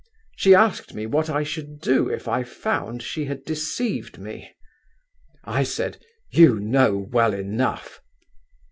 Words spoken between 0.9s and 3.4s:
me what I should do if I found she